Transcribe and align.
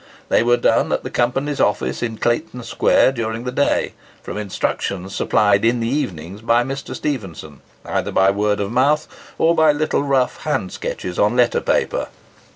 They 0.29 0.41
were 0.41 0.57
done 0.57 0.91
at 0.91 1.03
the 1.03 1.11
Company's 1.11 1.59
office 1.61 2.01
in 2.01 2.17
Clayton 2.17 2.63
Square 2.63 3.11
during 3.11 3.43
the 3.43 3.51
day, 3.51 3.93
from 4.23 4.35
instructions 4.35 5.13
supplied 5.15 5.63
in 5.63 5.79
the 5.79 5.87
evenings 5.87 6.41
by 6.41 6.63
Mr. 6.63 6.95
Stephenson, 6.95 7.61
either 7.85 8.11
by 8.11 8.31
word 8.31 8.59
of 8.59 8.71
mouth, 8.71 9.07
or 9.37 9.53
by 9.53 9.71
little 9.71 10.01
rough 10.01 10.37
hand 10.37 10.71
sketches 10.71 11.19
on 11.19 11.35
letter 11.35 11.61
paper. 11.61 12.07